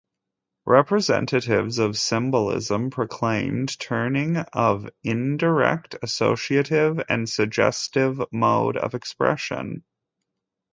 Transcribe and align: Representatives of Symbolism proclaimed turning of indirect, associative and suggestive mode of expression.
Representatives 0.65 1.77
of 1.77 1.95
Symbolism 1.95 2.89
proclaimed 2.89 3.77
turning 3.77 4.37
of 4.37 4.89
indirect, 5.03 5.95
associative 6.01 6.99
and 7.07 7.29
suggestive 7.29 8.19
mode 8.31 8.77
of 8.77 8.95
expression. 8.95 9.83